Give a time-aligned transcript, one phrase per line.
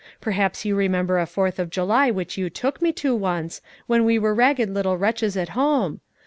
[0.19, 4.17] Perhaps you remember a Fourth of July which you took me to once, when we
[4.17, 5.99] were ragged little wretches at home?